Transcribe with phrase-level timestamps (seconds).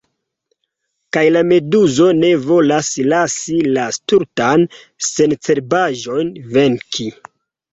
[1.17, 4.67] Kaj la meduzo ne volas lasi la stultan
[5.11, 7.11] sencerbaĵon venki.